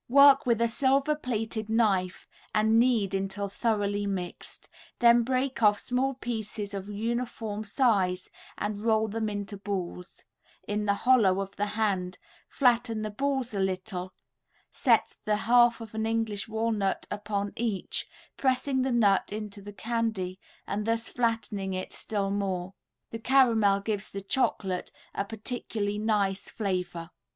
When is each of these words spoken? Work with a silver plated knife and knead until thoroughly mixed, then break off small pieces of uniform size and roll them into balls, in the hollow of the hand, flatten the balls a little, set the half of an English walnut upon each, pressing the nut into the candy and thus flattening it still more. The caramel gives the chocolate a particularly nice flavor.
Work 0.09 0.47
with 0.47 0.59
a 0.63 0.67
silver 0.67 1.13
plated 1.13 1.69
knife 1.69 2.27
and 2.55 2.79
knead 2.79 3.13
until 3.13 3.49
thoroughly 3.49 4.07
mixed, 4.07 4.67
then 4.97 5.21
break 5.21 5.61
off 5.61 5.79
small 5.79 6.15
pieces 6.15 6.73
of 6.73 6.89
uniform 6.89 7.63
size 7.65 8.27
and 8.57 8.83
roll 8.83 9.07
them 9.07 9.29
into 9.29 9.57
balls, 9.57 10.25
in 10.67 10.87
the 10.87 10.95
hollow 11.05 11.39
of 11.39 11.55
the 11.55 11.67
hand, 11.77 12.17
flatten 12.49 13.03
the 13.03 13.11
balls 13.11 13.53
a 13.53 13.59
little, 13.59 14.11
set 14.71 15.17
the 15.25 15.35
half 15.45 15.81
of 15.81 15.93
an 15.93 16.07
English 16.07 16.47
walnut 16.47 17.05
upon 17.11 17.53
each, 17.55 18.07
pressing 18.37 18.81
the 18.81 18.91
nut 18.91 19.31
into 19.31 19.61
the 19.61 19.71
candy 19.71 20.39
and 20.65 20.87
thus 20.87 21.09
flattening 21.09 21.75
it 21.75 21.93
still 21.93 22.31
more. 22.31 22.73
The 23.11 23.19
caramel 23.19 23.81
gives 23.81 24.09
the 24.09 24.21
chocolate 24.23 24.91
a 25.13 25.23
particularly 25.25 25.99
nice 25.99 26.49
flavor. 26.49 27.11